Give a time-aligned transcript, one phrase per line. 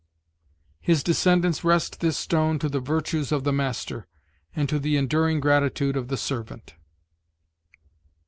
[0.79, 4.07] His descendants rest this stone to the virtues of the master,
[4.55, 6.73] and to the enduring gratitude of the servant."